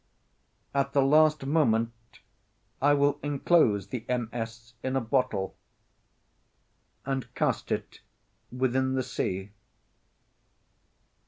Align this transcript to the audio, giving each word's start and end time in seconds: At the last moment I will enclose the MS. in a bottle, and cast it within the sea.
At 0.73 0.93
the 0.93 1.01
last 1.03 1.45
moment 1.45 1.91
I 2.81 2.95
will 2.95 3.19
enclose 3.21 3.89
the 3.89 4.03
MS. 4.31 4.73
in 4.81 4.95
a 4.95 4.99
bottle, 4.99 5.55
and 7.05 7.31
cast 7.35 7.71
it 7.71 7.99
within 8.51 8.95
the 8.95 9.03
sea. 9.03 9.51